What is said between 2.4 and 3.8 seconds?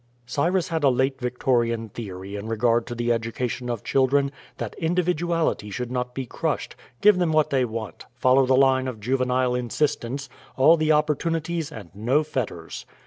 regard to the education